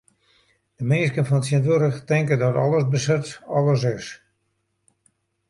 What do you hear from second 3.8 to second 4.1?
is.